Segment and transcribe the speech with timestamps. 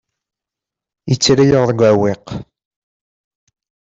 [1.09, 2.25] Yettarra-yaɣ deg uɛewwiq.